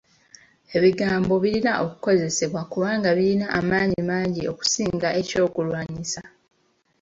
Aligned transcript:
Ebigambo 0.77 1.33
birina 1.43 1.71
okukozesebwa 1.85 2.61
kubanga 2.71 3.09
birina 3.17 3.45
amaanyi 3.59 3.99
mangi 4.09 4.41
okusinga 4.51 5.07
eky'okulwanyisa. 5.19 6.21